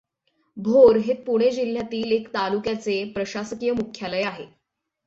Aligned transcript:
भोर 0.57 0.97
हे 0.97 1.13
पुणे 1.23 1.49
जिल्ह्यातील 1.51 2.11
एक 2.11 2.27
तालुक्याचे 2.33 3.03
प्रशासकीय 3.13 3.71
मुख्यालय 3.71 4.23
आहे. 4.23 4.45